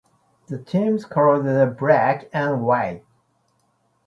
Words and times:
The 0.47 0.57
team's 0.57 1.05
colours 1.05 1.45
are 1.45 1.69
black 1.69 2.27
and 2.33 2.63
white. 2.63 3.03